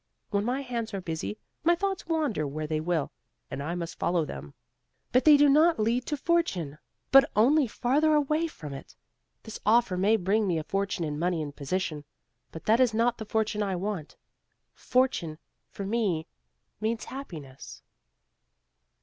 [0.31, 3.11] When my hands are busy, my thoughts wander where they will,
[3.51, 4.55] and I must follow them.
[5.11, 6.79] But they do not lead to 'fortune,'
[7.11, 8.95] but only farther away from it.
[9.43, 12.03] This offer may bring me a fortune in money and position,
[12.51, 14.15] but that is not the fortune I want.
[14.73, 15.37] 'Fortune'
[15.69, 16.25] for me,
[16.79, 17.83] means happiness."